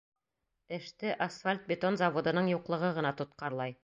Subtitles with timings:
[0.77, 3.77] Эште асфальт-бетон заводының юҡлығы ғына тотҡарлай.